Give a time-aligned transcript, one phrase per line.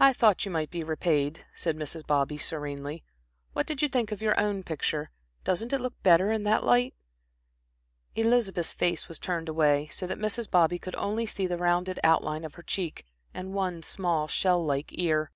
[0.00, 2.06] "I thought you might be repaid," said Mrs.
[2.06, 3.04] Bobby, serenely.
[3.52, 5.10] "What did you think of your own picture?
[5.44, 6.94] Doesn't it look better in that light?"
[8.14, 10.50] Elizabeth's face was turned away, so that Mrs.
[10.50, 13.04] Bobby could only see the rounded outline of her cheek
[13.34, 15.30] and one small, shell like ear.